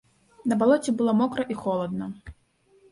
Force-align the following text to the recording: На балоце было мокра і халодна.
На 0.53 0.57
балоце 0.61 0.95
было 1.03 1.11
мокра 1.21 1.47
і 1.57 1.59
халодна. 1.61 2.05